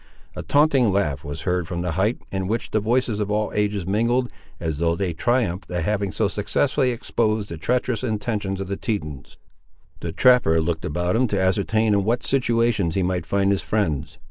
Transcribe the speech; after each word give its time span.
A 0.35 0.41
taunting 0.41 0.91
laugh 0.91 1.23
was 1.23 1.41
heard 1.41 1.67
from 1.67 1.83
the 1.83 1.91
height, 1.91 2.17
in 2.31 2.47
which 2.47 2.71
the 2.71 2.79
voices 2.79 3.19
of 3.19 3.29
all 3.29 3.51
ages 3.53 3.85
mingled, 3.85 4.31
as 4.59 4.79
though 4.79 4.95
they 4.95 5.13
triumphed 5.13 5.69
at 5.69 5.83
having 5.83 6.11
so 6.11 6.27
successfully 6.27 6.89
exposed 6.89 7.49
the 7.49 7.57
treacherous 7.59 8.03
intentions 8.03 8.59
of 8.59 8.65
the 8.65 8.77
Tetons. 8.77 9.37
The 9.99 10.11
trapper 10.11 10.59
looked 10.59 10.85
about 10.85 11.15
him 11.15 11.27
to 11.27 11.39
ascertain 11.39 11.93
in 11.93 12.03
what 12.03 12.23
situations 12.23 12.95
he 12.95 13.03
might 13.03 13.27
find 13.27 13.51
his 13.51 13.61
friends. 13.61 14.17